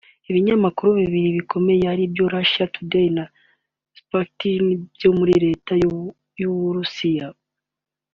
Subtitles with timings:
[0.29, 3.23] ibinyamakuru bibiri bikomeye aribyo Russia Today na
[3.97, 4.65] Sputnik
[4.99, 5.09] bya
[5.45, 5.73] Leta
[6.39, 7.27] y’u Burusiya